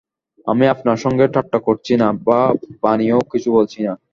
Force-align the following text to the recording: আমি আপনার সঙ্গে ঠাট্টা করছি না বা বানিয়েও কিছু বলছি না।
আমি 0.47 0.65
আপনার 0.73 0.97
সঙ্গে 1.03 1.25
ঠাট্টা 1.33 1.59
করছি 1.67 1.93
না 2.01 2.07
বা 2.27 2.39
বানিয়েও 2.83 3.21
কিছু 3.31 3.49
বলছি 3.57 3.79
না। 3.87 3.93